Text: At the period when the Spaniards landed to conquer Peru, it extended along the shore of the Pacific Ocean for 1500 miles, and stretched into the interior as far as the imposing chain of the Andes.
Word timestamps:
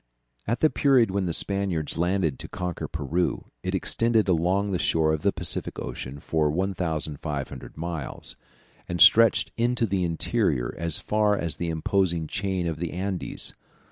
At 0.47 0.61
the 0.61 0.71
period 0.71 1.11
when 1.11 1.27
the 1.27 1.31
Spaniards 1.31 1.95
landed 1.95 2.39
to 2.39 2.47
conquer 2.47 2.87
Peru, 2.87 3.51
it 3.61 3.75
extended 3.75 4.27
along 4.27 4.71
the 4.71 4.79
shore 4.79 5.13
of 5.13 5.21
the 5.21 5.31
Pacific 5.31 5.77
Ocean 5.77 6.19
for 6.19 6.49
1500 6.49 7.77
miles, 7.77 8.35
and 8.89 8.99
stretched 8.99 9.51
into 9.57 9.85
the 9.85 10.03
interior 10.03 10.73
as 10.75 10.97
far 10.97 11.37
as 11.37 11.57
the 11.57 11.69
imposing 11.69 12.25
chain 12.25 12.65
of 12.65 12.79
the 12.79 12.93
Andes. 12.93 13.53